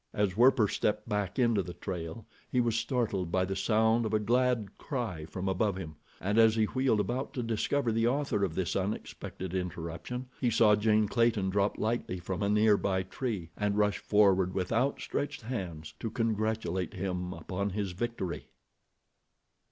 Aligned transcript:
As 0.15 0.35
Werper 0.35 0.67
stepped 0.67 1.07
back 1.07 1.37
into 1.37 1.61
the 1.61 1.75
trail, 1.75 2.25
he 2.51 2.59
was 2.59 2.75
startled 2.75 3.31
by 3.31 3.45
the 3.45 3.55
sound 3.55 4.03
of 4.03 4.15
a 4.15 4.19
glad 4.19 4.75
cry 4.79 5.25
from 5.25 5.47
above 5.47 5.77
him, 5.77 5.93
and 6.19 6.39
as 6.39 6.55
he 6.55 6.63
wheeled 6.65 6.99
about 6.99 7.35
to 7.35 7.43
discover 7.43 7.91
the 7.91 8.07
author 8.07 8.43
of 8.43 8.55
this 8.55 8.75
unexpected 8.75 9.53
interruption, 9.53 10.25
he 10.39 10.49
saw 10.49 10.75
Jane 10.75 11.07
Clayton 11.07 11.51
drop 11.51 11.77
lightly 11.77 12.17
from 12.19 12.41
a 12.41 12.49
nearby 12.49 13.03
tree 13.03 13.51
and 13.55 13.77
run 13.77 13.91
forward 13.91 14.55
with 14.55 14.71
outstretched 14.71 15.43
hands 15.43 15.93
to 15.99 16.09
congratulate 16.09 16.95
him 16.95 17.31
upon 17.33 17.69
his 17.69 17.91
victory. 17.91 18.47